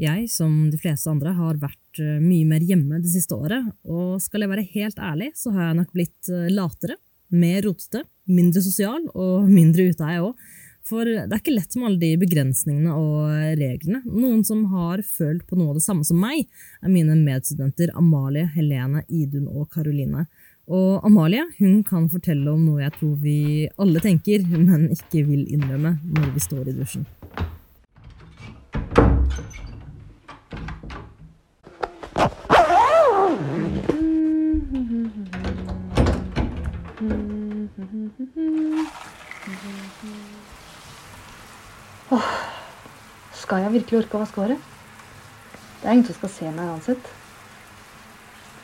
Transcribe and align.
Jeg, 0.00 0.26
som 0.28 0.66
de 0.68 0.78
fleste 0.80 1.08
andre, 1.08 1.32
har 1.38 1.56
vært 1.60 2.00
eh, 2.02 2.18
mye 2.20 2.44
mer 2.48 2.64
hjemme 2.64 3.00
det 3.00 3.14
siste 3.14 3.36
året, 3.36 3.64
og 3.88 4.20
skal 4.20 4.44
jeg 4.44 4.52
være 4.52 4.68
helt 4.74 5.00
ærlig, 5.00 5.30
så 5.40 5.54
har 5.54 5.70
jeg 5.70 5.78
nok 5.80 5.94
blitt 5.96 6.30
eh, 6.32 6.50
latere, 6.52 6.98
mer 7.32 7.64
rotete, 7.64 8.04
mindre 8.28 8.62
sosial 8.62 9.08
og 9.14 9.48
mindre 9.58 9.88
ute 9.88 10.04
er 10.04 10.18
jeg 10.18 10.28
òg. 10.28 10.46
For 10.86 11.02
det 11.02 11.24
er 11.26 11.40
ikke 11.40 11.56
lett 11.56 11.72
med 11.74 11.88
alle 11.88 11.98
de 11.98 12.10
begrensningene 12.20 12.92
og 12.94 13.56
reglene. 13.58 14.04
Noen 14.06 14.44
som 14.46 14.60
har 14.70 15.00
følt 15.02 15.42
på 15.48 15.58
noe 15.58 15.72
av 15.72 15.80
det 15.80 15.82
samme 15.82 16.06
som 16.06 16.20
meg, 16.22 16.44
er 16.78 16.92
mine 16.92 17.16
medstudenter 17.18 17.90
Amalie, 17.98 18.46
Helene, 18.54 19.02
Idun 19.10 19.48
og 19.50 19.66
Karoline. 19.74 20.28
Og 20.70 21.02
Amalie 21.06 21.42
hun 21.58 21.80
kan 21.86 22.06
fortelle 22.10 22.52
om 22.52 22.62
noe 22.68 22.84
jeg 22.84 22.94
tror 23.00 23.16
vi 23.22 23.38
alle 23.82 24.02
tenker, 24.04 24.46
men 24.68 24.90
ikke 24.94 25.26
vil 25.26 25.48
innrømme 25.48 25.96
når 26.04 26.36
vi 26.36 26.46
står 26.46 26.70
i 26.70 26.76
dusjen. 26.78 27.08
Skal 43.32 43.60
jeg 43.60 43.72
virkelig 43.74 43.98
orke 43.98 44.16
å 44.16 44.22
vaske 44.22 44.40
håret? 44.40 44.70
Det 45.82 45.84
er 45.84 45.92
ingen 45.92 46.06
som 46.08 46.16
skal 46.16 46.32
se 46.32 46.48
meg 46.48 46.70
uansett. 46.72 47.10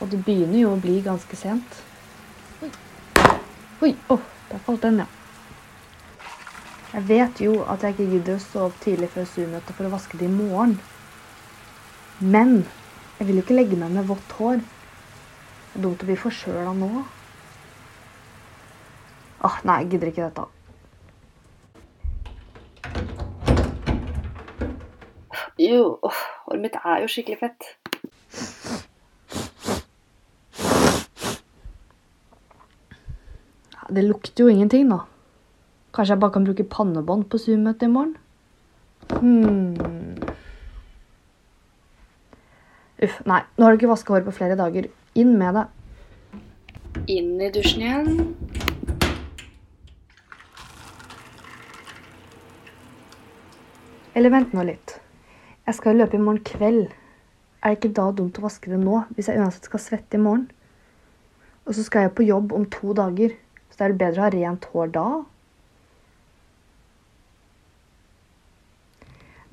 Og 0.01 0.09
det 0.09 0.23
begynner 0.25 0.57
jo 0.63 0.73
å 0.73 0.81
bli 0.81 0.97
ganske 1.05 1.37
sent. 1.37 1.77
Oi, 2.65 2.71
Oi, 3.85 3.93
åh, 4.09 4.25
der 4.49 4.65
falt 4.65 4.81
den, 4.87 5.03
ja. 5.03 5.07
Jeg 6.95 7.07
vet 7.13 7.45
jo 7.45 7.61
at 7.69 7.85
jeg 7.85 7.93
ikke 7.93 8.09
gidder 8.09 8.39
å 8.39 8.41
stå 8.41 8.67
opp 8.71 8.81
tidlig 8.81 9.13
før 9.13 9.29
Zoom-møtet 9.29 9.77
for 9.77 9.85
å 9.85 9.93
vaske 9.93 10.17
det 10.17 10.31
i 10.31 10.33
morgen. 10.33 10.79
Men 12.17 12.63
jeg 13.19 13.29
vil 13.29 13.37
jo 13.37 13.45
ikke 13.45 13.61
legge 13.61 13.77
meg 13.77 13.93
med 13.93 14.09
vått 14.09 14.33
hår. 14.39 14.65
Det 14.65 15.77
er 15.77 15.85
dumt 15.85 16.01
å 16.01 16.09
bli 16.09 16.17
forkjøla 16.25 16.73
nå. 16.81 17.05
Åh, 19.43 19.57
nei, 19.67 19.79
jeg 19.83 19.89
gidder 19.91 20.07
ikke 20.11 20.27
dette. 20.29 20.45
Jo, 25.59 25.99
åh, 26.01 26.19
håret 26.45 26.61
mitt 26.63 26.77
er 26.79 27.03
jo 27.03 27.09
skikkelig 27.11 27.39
fett. 27.43 27.67
Ja, 33.73 33.89
Det 33.89 34.05
lukter 34.07 34.45
jo 34.45 34.49
ingenting, 34.49 34.89
da. 34.89 35.03
Kanskje 35.93 36.15
jeg 36.15 36.23
bare 36.23 36.33
kan 36.33 36.47
bruke 36.47 36.65
pannebånd 36.65 37.27
på 37.29 37.37
Zoom-møtet 37.37 37.85
i 37.85 37.91
morgen? 37.93 38.15
Hmm. 39.11 39.75
Uff, 43.03 43.19
nei. 43.27 43.43
Nå 43.57 43.65
har 43.65 43.75
du 43.75 43.81
ikke 43.81 43.91
vaska 43.91 44.15
håret 44.15 44.25
på 44.25 44.37
flere 44.39 44.57
dager. 44.57 44.87
Inn 45.19 45.35
med 45.37 45.59
det. 45.59 45.67
Inn 47.11 47.35
i 47.43 47.51
dusjen 47.53 47.83
igjen. 47.83 48.42
Eller 54.13 54.29
vent 54.29 54.53
nå 54.53 54.63
litt. 54.67 54.99
Jeg 55.65 55.77
skal 55.77 55.97
løpe 55.97 56.17
i 56.17 56.21
morgen 56.21 56.43
kveld. 56.45 56.91
Er 57.63 57.73
det 57.73 57.79
ikke 57.79 57.95
da 57.97 58.09
dumt 58.13 58.37
å 58.37 58.43
vaske 58.45 58.69
det 58.69 58.77
nå, 58.81 59.05
hvis 59.15 59.29
jeg 59.31 59.39
uansett 59.41 59.69
skal 59.69 59.81
svette 59.81 60.19
i 60.19 60.21
morgen? 60.21 60.49
Og 61.65 61.73
så 61.77 61.85
skal 61.85 62.05
jeg 62.05 62.15
på 62.17 62.27
jobb 62.27 62.53
om 62.53 62.67
to 62.69 62.93
dager, 62.93 63.33
så 63.71 63.79
da 63.79 63.85
er 63.85 63.93
det 63.93 64.01
bedre 64.03 64.21
å 64.21 64.25
ha 64.25 64.33
rent 64.35 64.67
hår 64.73 64.91
da. 64.93 65.07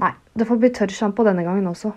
Nei, 0.02 0.12
det 0.34 0.48
får 0.48 0.60
bli 0.60 0.72
tørrsjampo 0.80 1.24
denne 1.28 1.46
gangen 1.46 1.70
også. 1.70 1.94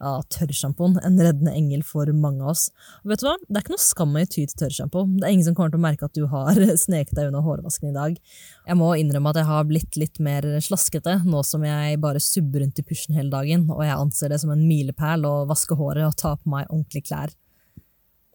Ja, 0.00 0.14
tørrsjampoen. 0.32 0.94
En 1.04 1.18
reddende 1.20 1.52
engel 1.52 1.82
for 1.84 2.08
mange 2.16 2.40
av 2.40 2.54
oss. 2.54 2.70
Og 3.02 3.12
vet 3.12 3.20
du 3.20 3.26
hva? 3.26 3.34
Det 3.44 3.58
er 3.58 3.64
ikke 3.66 3.74
noe 3.74 3.82
skam 3.84 4.14
i 4.16 4.22
å 4.24 4.30
ty 4.32 4.46
til 4.48 4.60
tørrsjampo. 4.62 5.02
Det 5.18 5.26
er 5.28 5.34
ingen 5.34 5.44
som 5.50 5.56
kommer 5.58 5.74
til 5.74 5.80
å 5.80 5.84
merke 5.84 6.08
at 6.08 6.16
du 6.16 6.24
har 6.30 6.60
sneket 6.86 7.12
deg 7.18 7.28
unna 7.28 7.42
hårvasken 7.44 7.90
i 7.90 7.96
dag. 7.98 8.16
Jeg 8.64 8.78
må 8.80 8.88
innrømme 8.96 9.34
at 9.34 9.42
jeg 9.42 9.50
har 9.50 9.68
blitt 9.68 10.00
litt 10.00 10.16
mer 10.24 10.48
slaskete 10.64 11.18
nå 11.26 11.44
som 11.44 11.66
jeg 11.68 12.00
bare 12.00 12.22
subber 12.24 12.64
rundt 12.64 12.80
i 12.80 12.86
pysjen 12.86 13.18
hele 13.18 13.32
dagen, 13.34 13.68
og 13.68 13.84
jeg 13.84 13.98
anser 13.98 14.32
det 14.32 14.40
som 14.40 14.54
en 14.54 14.64
milepæl 14.64 15.28
å 15.28 15.34
vaske 15.50 15.76
håret 15.76 16.08
og 16.08 16.16
ta 16.16 16.32
på 16.40 16.54
meg 16.54 16.70
ordentlige 16.70 17.10
klær. 17.10 17.36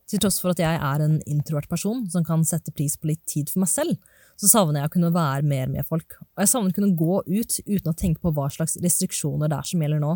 Til 0.05 0.21
tross 0.21 0.37
for 0.37 0.53
at 0.53 0.61
jeg 0.61 0.77
er 0.77 1.01
en 1.01 1.17
introvert 1.25 1.69
person 1.69 2.03
som 2.13 2.25
kan 2.25 2.45
sette 2.45 2.69
pris 2.77 2.93
på 2.93 3.09
litt 3.09 3.23
tid 3.25 3.49
for 3.49 3.63
meg 3.63 3.71
selv, 3.71 3.97
så 4.37 4.49
savner 4.51 4.83
jeg 4.83 4.91
å 4.91 4.93
kunne 4.93 5.13
være 5.15 5.47
mer 5.47 5.71
med 5.71 5.87
folk. 5.87 6.19
Og 6.35 6.43
jeg 6.43 6.51
savner 6.51 6.73
å 6.73 6.77
kunne 6.77 6.97
gå 6.99 7.21
ut 7.25 7.57
uten 7.65 7.89
å 7.89 7.97
tenke 7.97 8.21
på 8.21 8.33
hva 8.35 8.45
slags 8.53 8.77
restriksjoner 8.83 9.49
det 9.49 9.57
er 9.57 9.69
som 9.71 9.81
gjelder 9.81 10.03
nå. 10.03 10.13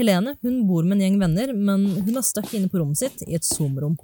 Helene 0.00 0.32
hun 0.40 0.62
bor 0.64 0.86
med 0.86 0.96
en 0.96 1.02
gjeng 1.04 1.18
venner, 1.20 1.50
men 1.52 1.82
hun 2.06 2.16
er 2.16 2.24
stuck 2.24 2.54
inne 2.56 2.72
på 2.72 2.80
rommet 2.80 2.96
sitt 3.02 3.20
i 3.26 3.34
et 3.36 3.44
Zoom-rom. 3.44 3.98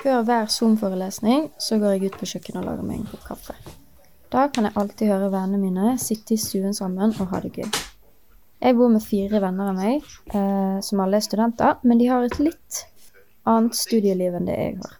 Før 0.00 0.24
hver 0.26 0.50
Zoom-forelesning 0.50 1.52
så 1.62 1.78
går 1.78 1.94
jeg 1.94 2.10
ut 2.10 2.18
på 2.18 2.26
kjøkkenet 2.32 2.64
og 2.64 2.66
lager 2.72 2.88
meg 2.88 3.04
en 3.04 3.12
kopp 3.12 3.28
kaffe. 3.28 3.79
Da 4.30 4.44
kan 4.54 4.68
jeg 4.68 4.78
alltid 4.78 5.10
høre 5.10 5.32
vennene 5.32 5.58
mine 5.58 5.96
sitte 5.98 6.36
i 6.36 6.38
stuen 6.38 6.74
sammen 6.76 7.10
og 7.10 7.32
ha 7.32 7.40
det 7.42 7.50
gøy. 7.56 7.66
Jeg 8.60 8.76
bor 8.78 8.90
med 8.92 9.02
fire 9.02 9.40
venner 9.42 9.72
av 9.72 9.78
meg, 9.78 10.04
eh, 10.30 10.78
som 10.86 11.00
alle 11.02 11.18
er 11.18 11.24
studenter, 11.24 11.80
men 11.82 11.98
de 11.98 12.06
har 12.06 12.22
et 12.22 12.38
litt 12.38 12.84
annet 13.48 13.74
studieliv 13.74 14.36
enn 14.36 14.46
det 14.46 14.58
jeg 14.58 14.76
har. 14.84 14.94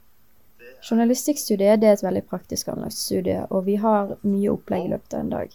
Journalistikkstudiet 0.83 1.85
er 1.85 1.93
et 1.93 2.03
veldig 2.03 2.25
praktisk 2.27 2.73
anlagt 2.73 2.97
studie, 2.97 3.45
og 3.51 3.69
vi 3.69 3.77
har 3.79 4.17
mye 4.25 4.51
opplegg 4.51 4.89
i 4.89 4.93
løpet 4.97 5.15
av 5.15 5.21
en 5.21 5.33
dag. 5.37 5.55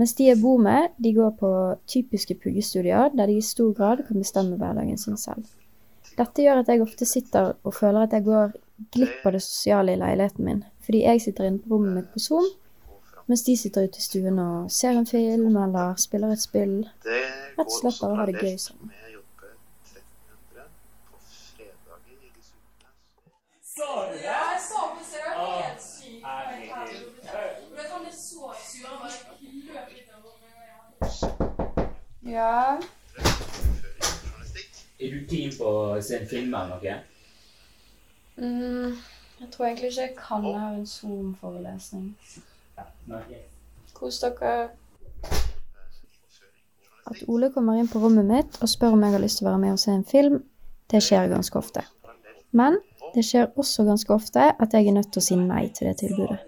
Mens 0.00 0.16
de 0.16 0.30
jeg 0.30 0.40
bor 0.40 0.62
med, 0.62 0.94
de 0.96 1.12
går 1.12 1.36
på 1.42 1.52
typiske 1.90 2.38
puggestudier, 2.40 3.12
der 3.12 3.28
de 3.28 3.36
i 3.36 3.44
stor 3.44 3.74
grad 3.76 4.06
kan 4.06 4.22
bestemme 4.22 4.56
hverdagen 4.56 4.98
sin 4.98 5.20
selv. 5.20 5.44
Dette 6.16 6.42
gjør 6.42 6.62
at 6.62 6.70
jeg 6.70 6.82
ofte 6.82 7.04
sitter 7.04 7.52
og 7.64 7.74
føler 7.74 8.06
at 8.06 8.14
jeg 8.16 8.24
går 8.24 8.54
glipp 8.94 9.26
av 9.26 9.34
det 9.36 9.42
sosiale 9.42 9.92
i 9.92 10.00
leiligheten 10.00 10.46
min, 10.46 10.64
fordi 10.86 11.04
jeg 11.04 11.22
sitter 11.22 11.50
inne 11.50 11.60
på 11.60 11.74
rommet 11.74 11.98
mitt 11.98 12.12
på 12.14 12.22
Zoom, 12.22 12.46
mens 13.26 13.42
de 13.42 13.56
sitter 13.56 13.88
ute 13.88 13.98
i 13.98 14.04
stuen 14.04 14.38
og 14.38 14.70
ser 14.70 14.98
en 14.98 15.06
film 15.06 15.56
eller 15.56 15.94
spiller 16.00 16.34
et 16.34 16.42
spill. 16.42 16.76
Rett 17.04 17.66
og 17.66 17.76
slett 17.78 18.00
bare 18.02 18.20
ha 18.20 18.26
det 18.28 18.38
gøy 18.40 18.56
sammen. 18.58 18.92
Ja. 32.26 32.78
Er 35.00 35.10
du 35.10 35.26
keen 35.28 35.52
på 35.58 35.68
å 35.68 36.00
se 36.02 36.16
en 36.18 36.28
film 36.30 36.54
eller 36.54 36.70
noe? 36.72 36.94
Mm, 38.36 38.96
jeg 39.40 39.50
tror 39.52 39.66
egentlig 39.66 39.90
ikke 39.92 40.06
jeg 40.06 40.16
kan 40.18 40.46
ha 40.48 40.70
en 40.72 40.86
Zoom-forelesning. 40.88 42.08
Kos 43.94 44.20
dere. 44.22 44.54
At 47.04 47.20
Ole 47.28 47.50
kommer 47.52 47.76
inn 47.76 47.90
på 47.90 48.00
rommet 48.00 48.24
mitt 48.28 48.56
og 48.62 48.70
spør 48.70 48.96
om 48.96 49.04
jeg 49.04 49.12
har 49.12 49.22
lyst 49.22 49.40
til 49.40 49.46
å 49.46 49.50
være 49.50 49.62
med 49.66 49.76
og 49.76 49.82
se 49.82 49.92
en 49.92 50.06
film, 50.08 50.40
det 50.90 51.02
skjer 51.04 51.28
ganske 51.32 51.58
ofte. 51.60 51.84
Men 52.56 52.78
det 53.14 53.26
skjer 53.28 53.52
også 53.60 53.84
ganske 53.84 54.14
ofte 54.14 54.50
at 54.52 54.74
jeg 54.74 54.88
er 54.88 54.96
nødt 54.96 55.12
til 55.12 55.20
å 55.20 55.26
si 55.28 55.36
nei 55.38 55.66
til 55.76 55.90
det 55.90 55.98
tilbudet. 56.00 56.40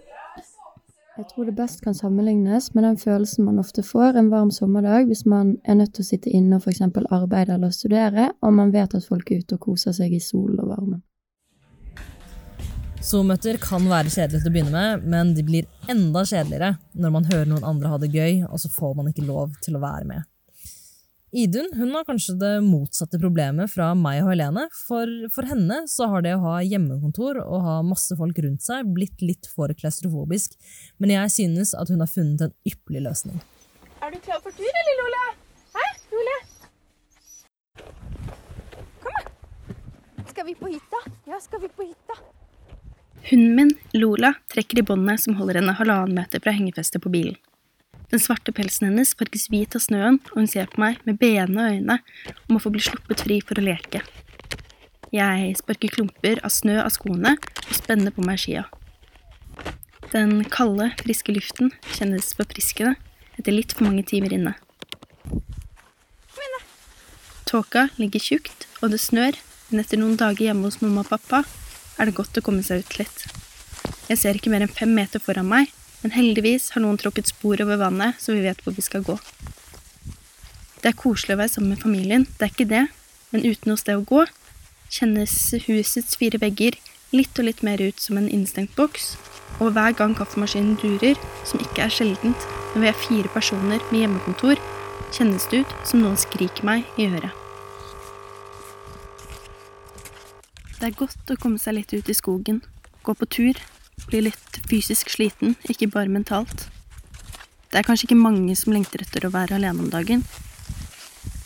Jeg 1.17 1.31
tror 1.31 1.47
det 1.49 1.55
best 1.57 1.81
kan 1.81 1.95
sammenlignes 1.97 2.75
med 2.75 2.85
den 2.85 2.99
følelsen 3.01 3.47
man 3.47 3.61
ofte 3.63 3.83
får 3.83 4.19
en 4.21 4.29
varm 4.31 4.51
sommerdag 4.53 5.07
hvis 5.09 5.25
man 5.25 5.55
er 5.65 5.79
nødt 5.79 5.95
til 5.97 6.05
å 6.05 6.09
sitte 6.11 6.33
inne 6.33 6.59
og 6.59 6.67
f.eks. 6.67 6.83
arbeide 7.09 7.55
eller 7.57 7.73
studere, 7.73 8.33
og 8.43 8.53
man 8.53 8.73
vet 8.73 8.95
at 8.95 9.07
folk 9.09 9.31
er 9.31 9.41
ute 9.41 9.57
og 9.57 9.65
koser 9.71 9.97
seg 9.97 10.13
i 10.13 10.21
solen 10.21 10.61
og 10.61 10.75
varmen. 10.75 11.01
Zoom-møter 13.05 13.59
kan 13.61 13.85
være 13.91 14.11
kjedelige 14.11 14.41
til 14.43 14.51
å 14.51 14.55
begynne 14.55 14.73
med, 14.73 15.05
men 15.13 15.35
de 15.37 15.45
blir 15.47 15.67
enda 15.93 16.23
kjedeligere 16.27 16.77
når 16.97 17.13
man 17.15 17.29
hører 17.29 17.51
noen 17.51 17.67
andre 17.69 17.93
ha 17.93 17.99
det 18.03 18.09
gøy, 18.15 18.41
og 18.49 18.59
så 18.63 18.71
får 18.73 18.97
man 18.99 19.11
ikke 19.11 19.27
lov 19.27 19.53
til 19.65 19.77
å 19.77 19.83
være 19.83 20.09
med. 20.09 20.25
Idun 21.37 21.69
hun 21.77 21.91
har 21.93 22.07
kanskje 22.09 22.37
det 22.41 22.53
motsatte 22.65 23.19
problemet 23.21 23.69
fra 23.69 23.91
meg 23.99 24.23
og 24.23 24.31
Helene. 24.31 24.63
For, 24.87 25.11
for 25.35 25.49
henne 25.51 25.83
så 25.91 26.07
har 26.09 26.23
det 26.25 26.33
å 26.37 26.43
ha 26.47 26.55
hjemmekontor 26.65 27.43
og 27.43 27.67
ha 27.67 27.75
masse 27.85 28.17
folk 28.17 28.39
rundt 28.41 28.65
seg 28.65 28.89
blitt 28.97 29.21
litt 29.21 29.51
for 29.53 29.75
klaustrofobisk, 29.77 30.57
men 31.03 31.13
jeg 31.13 31.35
synes 31.35 31.75
at 31.77 31.93
hun 31.93 32.01
har 32.01 32.09
funnet 32.09 32.47
en 32.47 32.55
ypperlig 32.65 33.05
løsning. 33.09 33.43
Er 34.01 34.15
du 34.15 34.21
klar 34.25 34.41
for 34.41 34.55
tur, 34.57 34.71
eller, 34.71 35.03
Lola? 35.03 35.25
Hæ, 35.77 35.85
Lola? 36.15 36.39
Kom, 39.05 39.21
da. 39.21 40.25
Skal 40.31 40.49
vi 40.49 40.57
på 40.57 40.73
hytta? 40.73 41.05
Ja, 41.29 41.43
skal 41.43 41.67
vi 41.67 41.73
på 41.75 41.91
hytta? 41.91 42.36
Hunden 43.23 43.55
min, 43.55 43.71
Lola, 43.93 44.35
trekker 44.53 44.79
i 44.79 44.83
båndet 44.87 45.21
som 45.21 45.35
holder 45.35 45.61
henne 45.61 45.75
halvannen 45.75 46.15
meter 46.15 46.43
fra 46.43 46.55
hengefestet 46.55 47.03
på 47.03 47.11
bilen. 47.11 47.37
Den 48.11 48.23
svarte 48.23 48.53
pelsen 48.55 48.87
hennes 48.87 49.17
farges 49.19 49.49
hvit 49.51 49.75
av 49.75 49.83
snøen, 49.83 50.21
og 50.31 50.39
hun 50.39 50.47
ser 50.51 50.69
på 50.71 50.79
meg 50.79 51.01
med 51.09 51.19
benende 51.19 51.65
øyne 51.75 51.99
om 52.47 52.59
å 52.59 52.63
få 52.63 52.71
bli 52.71 52.85
sluppet 52.87 53.25
fri 53.27 53.41
for 53.43 53.59
å 53.59 53.67
leke. 53.67 54.05
Jeg 55.15 55.57
sparker 55.59 55.91
klumper 55.97 56.39
av 56.47 56.55
snø 56.55 56.79
av 56.85 56.93
skoene 56.95 57.35
og 57.35 57.75
spenner 57.75 58.15
på 58.15 58.23
meg 58.27 58.39
skia. 58.43 58.67
Den 60.13 60.45
kalde, 60.47 60.93
friske 61.03 61.35
luften 61.35 61.73
kjennes 61.97 62.31
forfriskende 62.39 62.95
etter 63.37 63.55
litt 63.55 63.75
for 63.75 63.89
mange 63.89 64.07
timer 64.07 64.33
inne. 64.39 64.55
Tåka 67.47 67.89
ligger 67.99 68.23
tjukt, 68.23 68.67
og 68.83 68.95
det 68.95 69.03
snør, 69.03 69.39
men 69.71 69.83
etter 69.83 69.99
noen 69.99 70.19
dager 70.19 70.49
hjemme 70.49 70.67
hos 70.71 70.79
mamma 70.83 71.03
og 71.03 71.11
pappa 71.11 71.45
er 71.97 72.09
det 72.09 72.17
godt 72.17 72.39
å 72.39 72.45
komme 72.45 72.65
seg 72.67 72.85
ut 72.85 72.99
litt. 73.01 73.27
Jeg 74.07 74.21
ser 74.21 74.39
ikke 74.39 74.53
mer 74.53 74.65
enn 74.67 74.73
fem 74.73 74.93
meter 74.95 75.23
foran 75.23 75.49
meg, 75.51 75.73
men 76.03 76.15
heldigvis 76.15 76.71
har 76.75 76.85
noen 76.85 76.99
tråkket 77.01 77.33
spor 77.33 77.61
over 77.65 77.81
vannet, 77.81 78.19
så 78.23 78.37
vi 78.37 78.45
vet 78.45 78.61
hvor 78.63 78.77
vi 78.77 78.85
skal 78.85 79.05
gå. 79.07 79.17
Det 80.83 80.93
er 80.93 80.99
koselig 80.99 81.35
å 81.35 81.41
være 81.41 81.55
sammen 81.57 81.75
med 81.75 81.83
familien, 81.83 82.27
det 82.37 82.47
er 82.47 82.53
ikke 82.53 82.69
det, 82.71 82.85
men 83.33 83.47
uten 83.47 83.73
noe 83.73 83.81
sted 83.81 83.99
å 83.99 84.05
gå, 84.07 84.27
kjennes 84.93 85.33
husets 85.67 86.19
fire 86.21 86.39
vegger 86.39 86.77
litt 87.15 87.39
og 87.41 87.49
litt 87.49 87.63
mer 87.67 87.83
ut 87.83 88.03
som 88.03 88.21
en 88.21 88.29
innestengt 88.29 88.77
boks, 88.79 89.15
og 89.59 89.73
hver 89.75 89.97
gang 89.97 90.15
kaffemaskinen 90.19 90.77
durer, 90.83 91.19
som 91.49 91.63
ikke 91.63 91.87
er 91.87 91.95
sjeldent 91.95 92.47
når 92.75 92.83
vi 92.83 92.91
er 92.91 93.03
fire 93.07 93.33
personer 93.33 93.83
med 93.89 94.03
hjemmekontor, 94.03 94.61
kjennes 95.17 95.49
det 95.51 95.65
ut 95.65 95.75
som 95.87 96.03
noen 96.05 96.21
skriker 96.21 96.67
meg 96.67 96.87
i 97.01 97.09
øret. 97.09 97.46
Det 100.77 100.91
er 100.91 100.97
godt 100.99 101.31
å 101.33 101.39
komme 101.41 101.57
seg 101.57 101.79
litt 101.79 101.93
ut 101.97 102.09
i 102.13 102.15
skogen, 102.17 102.59
gå 103.01 103.13
på 103.17 103.29
tur, 103.33 103.61
bli 104.11 104.27
litt 104.27 104.59
fysisk 104.69 105.09
sliten, 105.09 105.55
ikke 105.73 105.89
bare 105.89 106.13
mentalt. 106.13 106.67
Det 107.73 107.81
er 107.81 107.87
kanskje 107.87 108.11
ikke 108.11 108.19
mange 108.21 108.53
som 108.61 108.75
lengter 108.75 109.01
etter 109.01 109.25
å 109.25 109.33
være 109.33 109.57
alene 109.57 109.87
om 109.87 109.89
dagen, 109.93 110.25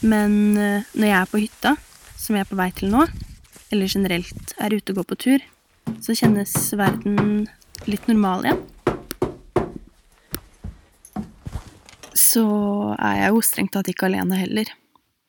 men 0.02 0.34
eh, 0.58 0.88
når 0.96 1.06
jeg 1.06 1.16
er 1.20 1.30
på 1.30 1.42
hytta, 1.44 1.74
som 2.18 2.34
jeg 2.34 2.42
er 2.42 2.50
på 2.50 2.58
vei 2.58 2.68
til 2.74 2.90
nå, 2.90 3.04
eller 3.70 3.92
generelt 3.92 4.54
er 4.58 4.74
ute 4.74 4.90
og 4.90 4.98
går 4.98 5.08
på 5.12 5.18
tur, 5.24 5.46
så 6.02 6.16
kjennes 6.18 6.54
verden 6.78 7.46
litt 7.86 8.08
normal 8.10 8.48
igjen. 8.48 8.64
Så 12.18 12.44
er 12.98 13.22
jeg 13.22 13.30
jo 13.30 13.44
strengt 13.46 13.74
tatt 13.76 13.92
ikke 13.92 14.10
alene 14.10 14.42
heller. 14.42 14.74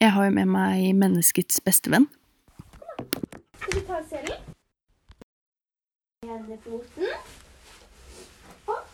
Jeg 0.01 0.15
har 0.15 0.25
jo 0.25 0.33
med 0.33 0.49
meg 0.49 0.89
menneskets 0.97 1.61
beste 1.61 1.93
venn. 1.93 2.09
Skal 3.61 3.79
vi 3.79 3.81
ta 3.85 4.03
selen? 4.09 4.37
Ene 6.25 6.57
foten. 6.63 7.07
Opp. 8.65 8.87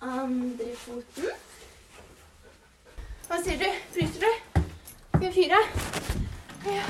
Andre 0.00 0.74
foten. 0.76 1.30
Hva 3.24 3.40
sier 3.40 3.56
du? 3.62 3.64
Fryser 3.96 4.26
du? 4.26 4.60
Skal 4.60 5.24
vi 5.24 5.32
fyre? 5.38 5.62
Ja. 6.68 6.84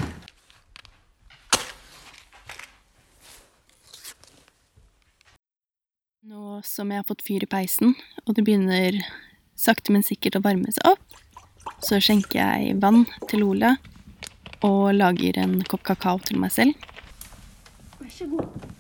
Nå 6.35 6.59
som 6.67 6.91
jeg 6.91 6.99
har 6.99 7.07
fått 7.07 7.23
fyr 7.23 7.47
i 7.47 7.53
peisen, 7.55 7.95
og 8.27 8.35
det 8.35 8.43
begynner 8.43 8.99
sakte, 9.55 9.95
men 9.95 10.03
sikkert 10.03 10.41
å 10.41 10.47
varme 10.51 10.75
seg 10.75 10.97
opp, 10.97 11.19
så 11.79 12.03
skjenker 12.03 12.43
jeg 12.43 12.81
vann 12.83 13.05
til 13.31 13.47
Ole 13.47 13.77
og 14.65 14.95
lager 14.97 15.39
en 15.43 15.59
kopp 15.69 15.85
kakao 15.85 16.21
til 16.25 16.41
meg 16.41 16.53
selv. 16.55 16.87
Vær 18.01 18.13
så 18.13 18.29
god. 18.31 18.71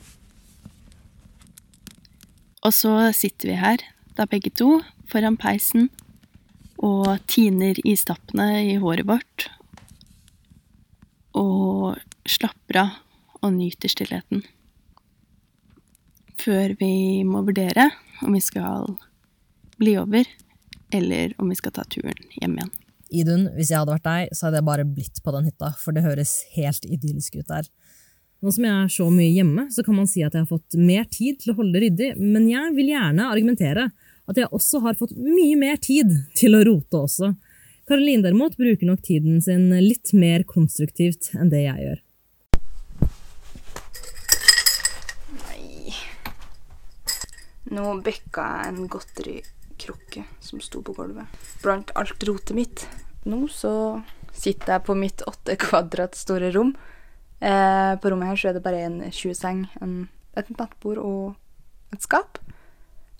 Og 2.64 2.72
så 2.72 2.94
sitter 3.12 3.50
vi 3.52 3.60
her, 3.60 3.84
da 4.16 4.24
begge 4.30 4.52
to, 4.56 4.78
foran 5.10 5.36
peisen 5.36 5.90
og 6.84 7.20
tiner 7.30 7.76
istappene 7.84 8.64
i 8.64 8.78
håret 8.80 9.08
vårt. 9.08 9.48
Og 11.36 12.00
slapper 12.28 12.80
av 12.86 12.94
og 13.44 13.52
nyter 13.58 13.92
stillheten. 13.92 14.44
Før 16.40 16.72
vi 16.80 17.24
må 17.28 17.44
vurdere 17.44 17.90
om 18.24 18.32
vi 18.32 18.40
skal 18.42 18.96
bli 19.76 19.98
over, 20.00 20.24
eller 20.94 21.34
om 21.38 21.50
vi 21.52 21.58
skal 21.58 21.74
ta 21.76 21.84
turen 21.90 22.24
hjem 22.38 22.56
igjen. 22.56 22.72
Idun, 23.14 23.48
hvis 23.54 23.70
jeg 23.72 23.80
hadde 23.80 23.94
vært 23.94 24.08
deg, 24.08 24.34
så 24.34 24.48
hadde 24.48 24.60
jeg 24.60 24.68
bare 24.68 24.86
blitt 24.88 25.20
på 25.22 25.34
den 25.34 25.46
hytta, 25.48 25.70
for 25.80 25.96
det 25.96 26.04
høres 26.04 26.40
helt 26.56 26.86
idyllisk 26.88 27.38
ut 27.38 27.50
der. 27.50 27.68
Nå 28.44 28.52
som 28.52 28.66
jeg 28.66 28.76
er 28.76 28.90
så 28.92 29.06
mye 29.08 29.30
hjemme, 29.32 29.62
så 29.72 29.80
kan 29.86 29.96
man 29.96 30.08
si 30.10 30.20
at 30.20 30.34
jeg 30.36 30.44
har 30.44 30.50
fått 30.50 30.76
mer 30.76 31.06
tid 31.08 31.38
til 31.40 31.54
å 31.54 31.58
holde 31.62 31.78
det 31.78 31.86
ryddig, 31.86 32.08
men 32.20 32.50
jeg 32.50 32.74
vil 32.76 32.90
gjerne 32.92 33.30
argumentere 33.32 33.86
at 34.28 34.40
jeg 34.40 34.50
også 34.52 34.80
har 34.84 34.98
fått 34.98 35.14
mye 35.16 35.56
mer 35.56 35.78
tid 35.80 36.12
til 36.36 36.56
å 36.56 36.60
rote 36.68 37.00
også. 37.06 37.30
Karoline 37.88 38.24
derimot 38.24 38.56
bruker 38.56 38.88
nok 38.88 39.00
tiden 39.04 39.40
sin 39.44 39.68
litt 39.72 40.12
mer 40.16 40.44
konstruktivt 40.48 41.30
enn 41.36 41.52
det 41.52 41.64
jeg 41.66 41.86
gjør. 41.86 42.02
Nei 45.40 45.96
Nå 47.76 47.96
bøkka 48.04 48.44
jeg 48.58 48.72
en 48.74 48.92
godterikrukke 48.92 50.24
som 50.44 50.60
sto 50.64 50.84
på 50.84 50.96
gulvet. 50.96 51.28
Blant 51.64 51.92
alt 51.96 52.28
rotet 52.28 52.56
mitt. 52.56 52.86
Nå 53.24 53.44
så 53.52 54.02
sitter 54.34 54.76
jeg 54.76 54.84
på 54.88 54.96
mitt 54.98 55.22
åtte 55.28 55.56
kvadrat 55.60 56.18
store 56.18 56.50
rom. 56.54 56.74
Eh, 57.40 57.92
på 58.00 58.10
rommet 58.10 58.32
her 58.32 58.40
så 58.40 58.50
er 58.50 58.56
det 58.56 58.64
bare 58.64 58.82
en 58.86 59.00
20-seng, 59.08 59.66
et 60.34 60.50
nattbord 60.58 61.00
og 61.02 61.94
et 61.94 62.04
skap. 62.04 62.40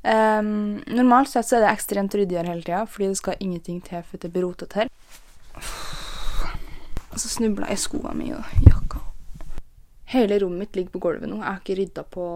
Um, 0.05 0.83
normalt 0.93 1.31
sett 1.33 1.49
så 1.49 1.57
er 1.57 1.65
det 1.65 1.71
ekstremt 1.71 2.13
ryddig 2.13 2.37
her 2.37 2.49
hele 2.51 2.65
tida, 2.65 2.83
fordi 2.85 3.07
det 3.09 3.21
skal 3.23 3.41
ingenting 3.41 3.79
til 3.87 4.03
for 4.05 4.21
det 4.21 4.29
blir 4.35 4.45
rotete 4.45 4.83
her. 4.83 4.91
Og 7.15 7.23
så 7.23 7.31
snubla 7.31 7.71
jeg 7.71 7.79
i 7.79 7.85
skoene 7.87 8.13
mine 8.19 8.43
og 8.43 8.67
jakka. 8.69 9.01
Hele 10.13 10.37
rommet 10.43 10.67
mitt 10.67 10.77
ligger 10.77 10.97
på 10.97 11.03
gulvet 11.07 11.31
nå. 11.31 11.39
Jeg 11.41 11.49
har 11.49 11.63
ikke 11.63 11.79
rydda 11.79 12.05
på 12.13 12.27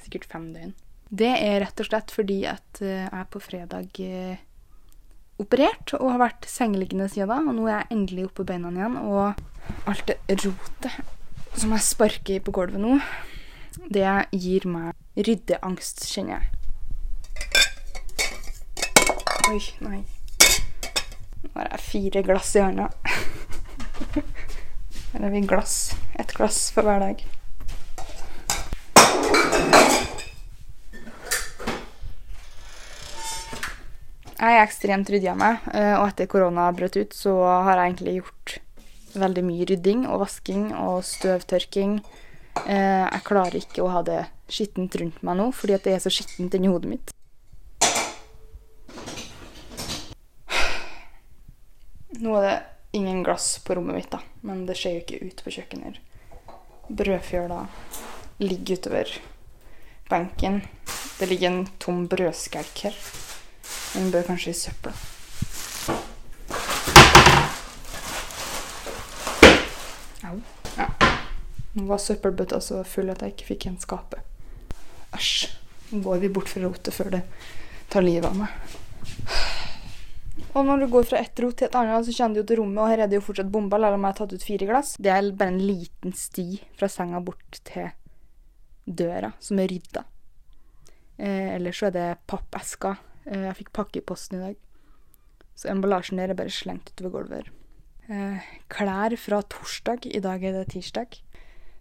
sikkert 0.00 0.26
fem 0.30 0.48
døgn. 0.54 0.72
Det 1.14 1.32
er 1.34 1.60
rett 1.62 1.82
og 1.82 1.90
slett 1.90 2.14
fordi 2.14 2.38
at 2.48 2.80
eh, 2.80 3.04
jeg 3.04 3.30
på 3.30 3.42
fredag 3.42 4.00
eh, 4.00 4.40
operert 5.42 5.94
og 5.98 6.12
har 6.12 6.22
vært 6.22 6.48
sengeliggende 6.50 7.08
siden 7.12 7.32
da. 7.32 7.40
Og 7.42 7.56
nå 7.56 7.66
er 7.68 7.76
jeg 7.76 7.90
endelig 7.96 8.28
oppe 8.28 8.42
på 8.42 8.48
beina 8.52 8.72
igjen, 8.72 8.98
og 9.00 9.88
alt 9.90 10.10
det 10.10 10.38
rotet 10.44 11.00
som 11.54 11.74
jeg 11.74 11.86
sparker 11.86 12.42
på 12.42 12.54
gulvet 12.54 12.82
nå, 12.82 12.98
det 13.90 14.06
gir 14.34 14.66
meg 14.70 14.94
ryddeangst, 15.26 16.04
kjenner 16.10 16.38
jeg. 16.38 16.50
Oi, 19.50 19.60
nei. 19.84 20.00
Nå 21.44 21.52
har 21.58 21.70
jeg 21.74 21.84
fire 21.84 22.24
glass 22.26 22.54
i 22.56 22.64
hånda. 22.64 22.88
Eller 25.14 25.30
vi 25.30 25.44
glass. 25.46 25.94
Ett 26.18 26.32
glass 26.34 26.70
for 26.74 26.86
hver 26.86 27.02
dag. 27.02 27.26
Jeg 34.44 34.58
er 34.58 34.66
ekstremt 34.66 35.08
ryddig 35.08 35.28
av 35.32 35.38
meg, 35.40 35.62
eh, 35.72 35.94
og 35.96 36.02
etter 36.10 36.26
korona 36.28 36.66
brøt 36.76 36.98
ut, 37.00 37.14
så 37.16 37.32
har 37.64 37.78
jeg 37.78 37.94
egentlig 37.94 38.14
gjort 38.18 38.54
veldig 39.16 39.44
mye 39.46 39.66
rydding 39.70 40.02
og 40.04 40.20
vasking 40.20 40.66
og 40.76 40.98
støvtørking. 41.08 41.94
Eh, 42.66 43.04
Jeg 43.08 43.22
klarer 43.24 43.56
ikke 43.56 43.80
å 43.80 43.88
ha 43.94 44.02
det 44.04 44.26
skittent 44.52 44.98
rundt 45.00 45.22
meg 45.24 45.38
nå, 45.40 45.48
fordi 45.56 45.78
det 45.86 45.94
er 45.94 46.04
så 46.04 46.12
skittent 46.12 46.52
inni 46.58 46.68
hodet 46.68 46.90
mitt. 46.92 47.10
Nå 52.20 52.36
er 52.36 52.44
det 52.50 52.54
ingen 53.00 53.24
glass 53.24 53.58
på 53.64 53.78
rommet 53.80 53.96
mitt, 53.96 54.10
da, 54.12 54.20
men 54.42 54.66
det 54.68 54.76
ser 54.76 54.98
jo 54.98 55.06
ikke 55.06 55.24
ut 55.24 55.40
på 55.44 55.56
kjøkkenet. 55.56 55.96
Brødfjøla 56.92 57.64
ligger 58.44 58.76
utover 58.76 59.18
benken. 60.10 60.66
Det 61.18 61.32
ligger 61.32 61.48
en 61.50 61.66
tom 61.80 62.04
brødskelk 62.12 62.84
her. 62.84 63.23
Den 63.94 64.10
bør 64.10 64.22
kanskje 64.26 64.50
i 64.50 64.58
søpla. 64.58 64.92
Au. 70.26 70.38
Ja. 70.76 70.88
Nå 71.74 71.84
var 71.86 72.00
søppelbøtta 72.02 72.58
så 72.64 72.80
full 72.88 73.12
at 73.14 73.22
jeg 73.22 73.36
ikke 73.36 73.50
fikk 73.52 73.66
igjen 73.68 73.78
skapet. 73.82 74.24
Æsj. 75.14 75.52
Nå 75.92 76.00
går 76.02 76.24
vi 76.24 76.32
bort 76.34 76.50
fra 76.50 76.64
rotet 76.64 76.96
før 76.96 77.12
det 77.14 77.22
tar 77.92 78.02
livet 78.02 78.26
av 78.26 78.40
meg. 78.40 78.50
Og 80.54 80.66
når 80.66 80.84
du 80.84 80.88
går 80.90 81.06
fra 81.06 81.22
ett 81.22 81.40
rot 81.42 81.56
til 81.58 81.66
et 81.68 81.78
annet, 81.78 82.06
så 82.06 82.14
kjenner 82.14 82.34
du 82.34 82.42
jo 82.42 82.46
til 82.50 82.60
rommet, 82.62 82.82
og 82.82 82.90
her 82.90 83.04
er 83.04 83.10
det 83.10 83.18
jo 83.20 83.26
fortsatt 83.26 83.50
bomba, 83.50 83.78
selv 83.78 83.96
om 83.96 84.04
jeg 84.06 84.10
har 84.12 84.18
tatt 84.20 84.34
ut 84.34 84.46
fire 84.46 84.68
glass. 84.70 84.94
Det 85.02 85.10
er 85.10 85.30
bare 85.38 85.54
en 85.54 85.62
liten 85.62 86.14
sti 86.18 86.46
fra 86.78 86.90
senga 86.90 87.22
bort 87.22 87.62
til 87.66 87.90
døra, 88.86 89.32
som 89.42 89.58
er 89.62 89.70
rydda. 89.70 90.04
Eh, 91.18 91.54
ellers 91.56 91.78
så 91.78 91.90
er 91.90 91.94
det 91.94 92.06
pappesker. 92.30 93.02
Eh, 93.26 93.44
jeg 93.48 93.58
fikk 93.60 93.72
pakke 93.76 94.00
i 94.00 94.04
posten 94.04 94.38
i 94.38 94.44
dag. 94.48 94.56
Så 95.54 95.70
emballasjen 95.70 96.18
der 96.20 96.32
er 96.32 96.38
bare 96.38 96.52
slengt 96.52 96.90
utover 96.92 97.22
gulvet. 97.22 97.52
Eh, 98.08 98.40
klær 98.68 99.16
fra 99.16 99.40
torsdag. 99.42 100.06
I 100.10 100.20
dag 100.20 100.44
er 100.44 100.52
det 100.58 100.72
tirsdag. 100.74 101.20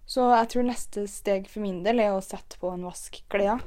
Så 0.05 0.27
jeg 0.35 0.50
tror 0.51 0.67
neste 0.67 1.05
steg 1.07 1.47
for 1.51 1.63
min 1.63 1.81
del 1.83 2.00
er 2.03 2.13
å 2.13 2.23
sette 2.23 2.59
på 2.59 2.71
en 2.73 2.85
vask 2.88 3.21
klær. 3.31 3.63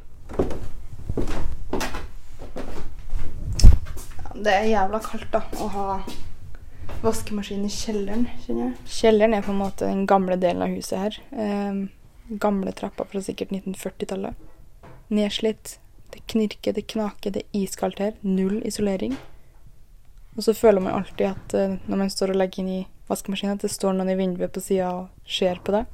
Det 4.36 4.52
er 4.52 4.68
jævla 4.68 5.00
kaldt, 5.00 5.30
da, 5.32 5.40
å 5.64 5.68
ha 5.72 5.84
vaskemaskin 7.00 7.64
i 7.64 7.72
kjelleren, 7.72 8.26
kjenner 8.44 8.66
jeg. 8.66 8.90
Kjelleren 8.98 9.36
er 9.36 9.46
på 9.46 9.54
en 9.54 9.62
måte 9.62 9.88
den 9.88 10.04
gamle 10.08 10.36
delen 10.40 10.64
av 10.64 10.74
huset 10.76 11.00
her. 11.00 11.16
Eh, 11.32 11.80
gamle 12.42 12.74
trappa 12.76 13.08
fra 13.08 13.22
sikkert 13.24 13.54
1940-tallet. 13.56 14.36
Nedslitt. 15.08 15.78
Det 16.16 16.22
knirker, 16.32 16.72
det 16.72 16.86
knaker, 16.88 17.34
det 17.34 17.42
er 17.44 17.58
iskaldt 17.60 17.98
her. 18.00 18.14
Null 18.24 18.62
isolering. 18.64 19.18
Og 20.36 20.44
så 20.46 20.54
føler 20.56 20.80
man 20.80 20.94
alltid 20.96 21.26
at 21.28 21.54
eh, 21.54 21.74
når 21.84 22.00
man 22.00 22.12
står 22.12 22.32
og 22.32 22.38
legger 22.40 22.62
inn 22.62 22.70
i 22.72 22.86
vaskemaskinen, 23.10 23.58
at 23.58 23.66
det 23.66 23.72
står 23.74 23.92
noen 23.98 24.14
i 24.14 24.16
vinduet 24.16 24.52
på 24.52 24.62
sida 24.64 24.94
og 24.96 25.28
ser 25.28 25.60
på 25.60 25.76
det. 25.76 25.84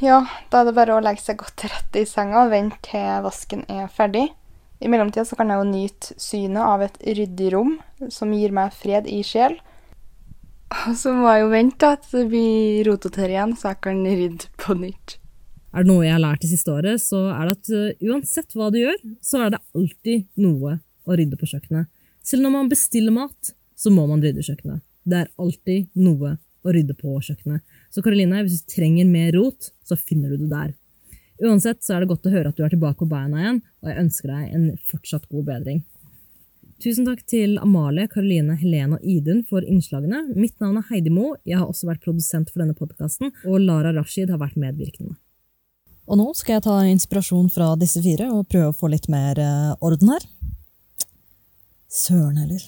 Ja, 0.00 0.24
da 0.48 0.62
er 0.62 0.70
det 0.70 0.74
bare 0.80 0.96
å 0.96 1.04
legge 1.04 1.22
seg 1.24 1.38
godt 1.44 1.58
til 1.60 1.72
rette 1.72 2.00
i 2.00 2.08
senga 2.08 2.46
og 2.46 2.56
vente 2.56 2.80
til 2.88 3.20
vasken 3.24 3.68
er 3.68 3.92
ferdig. 3.92 4.30
I 4.80 4.88
mellomtida 4.88 5.36
kan 5.36 5.52
jeg 5.52 5.60
jo 5.60 5.68
nyte 5.68 6.16
synet 6.20 6.64
av 6.64 6.88
et 6.88 6.98
ryddig 7.04 7.52
rom 7.52 7.76
som 8.12 8.32
gir 8.32 8.52
meg 8.56 8.72
fred 8.80 9.12
i 9.12 9.20
sjel. 9.24 9.60
Og 10.74 10.96
så 11.00 11.12
må 11.16 11.28
jeg 11.30 11.44
jo 11.44 11.50
vente 11.52 11.90
at 11.96 12.08
det 12.12 12.24
blir 12.30 12.88
rotete 12.88 13.22
her 13.22 13.34
igjen, 13.34 13.54
så 13.58 13.72
jeg 13.72 13.82
kan 13.86 14.02
rydde 14.04 14.50
på 14.60 14.76
nytt. 14.78 15.18
Er 15.74 15.82
det 15.82 15.90
noe 15.90 16.04
jeg 16.06 16.14
har 16.14 16.22
lært 16.22 16.44
det 16.44 16.52
siste 16.52 16.70
året, 16.70 17.02
så 17.02 17.24
er 17.34 17.48
det 17.48 17.56
at 17.56 17.70
uh, 17.74 18.10
uansett 18.12 18.54
hva 18.54 18.70
du 18.70 18.78
gjør, 18.78 18.98
så 19.24 19.42
er 19.42 19.54
det 19.54 19.62
alltid 19.74 20.28
noe 20.38 20.78
å 21.04 21.18
rydde 21.18 21.38
på 21.40 21.48
kjøkkenet. 21.50 21.90
Selv 22.24 22.46
når 22.46 22.54
man 22.54 22.70
bestiller 22.70 23.14
mat, 23.14 23.54
så 23.74 23.90
må 23.92 24.06
man 24.08 24.22
rydde 24.22 24.44
kjøkkenet. 24.46 24.84
Det 25.04 25.24
er 25.24 25.32
alltid 25.40 25.90
noe 25.98 26.36
å 26.64 26.72
rydde 26.72 26.94
på 26.96 27.18
kjøkkenet. 27.26 27.64
Så 27.92 28.04
Karoline, 28.04 28.44
hvis 28.46 28.62
du 28.62 28.70
trenger 28.72 29.10
mer 29.10 29.34
rot, 29.36 29.72
så 29.84 29.98
finner 29.98 30.32
du 30.32 30.44
det 30.44 30.52
der. 30.52 30.72
Uansett 31.42 31.82
så 31.82 31.96
er 31.96 32.04
det 32.04 32.12
godt 32.12 32.28
å 32.30 32.32
høre 32.32 32.52
at 32.52 32.56
du 32.56 32.62
er 32.64 32.72
tilbake 32.72 33.02
på 33.02 33.10
beina 33.10 33.42
igjen, 33.42 33.60
og 33.82 33.90
jeg 33.90 34.04
ønsker 34.04 34.30
deg 34.30 34.54
en 34.54 34.68
fortsatt 34.92 35.26
god 35.28 35.50
bedring. 35.50 35.82
Tusen 36.82 37.06
takk 37.06 37.22
til 37.30 37.54
Amalie, 37.62 38.08
Karoline, 38.10 38.56
Helene 38.58 38.98
og 38.98 39.04
Idun 39.06 39.44
for 39.46 39.62
innslagene. 39.62 40.24
Mitt 40.34 40.58
navn 40.60 40.80
er 40.80 40.88
Heidi 40.90 41.12
Mo, 41.14 41.34
jeg 41.46 41.60
har 41.60 41.68
også 41.70 41.86
vært 41.88 42.02
produsent 42.04 42.50
for 42.50 42.64
denne 42.64 42.74
podkasten, 42.76 43.30
og 43.46 43.62
Lara 43.62 43.94
Rashid 43.94 44.32
har 44.32 44.42
vært 44.42 44.58
medvirkende. 44.60 45.14
Og 46.04 46.20
nå 46.20 46.26
skal 46.36 46.58
jeg 46.58 46.64
ta 46.66 46.74
inspirasjon 46.90 47.48
fra 47.52 47.70
disse 47.80 48.02
fire 48.04 48.28
og 48.34 48.48
prøve 48.50 48.72
å 48.72 48.76
få 48.76 48.90
litt 48.92 49.06
mer 49.12 49.38
eh, 49.40 49.70
orden 49.84 50.12
her. 50.12 50.26
Søren 51.88 52.42
heller. 52.42 52.66